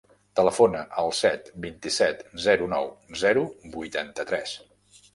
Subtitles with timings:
[0.37, 2.91] Telefona al set, vint-i-set, zero, nou,
[3.27, 3.47] zero,
[3.81, 4.61] vuitanta-tres.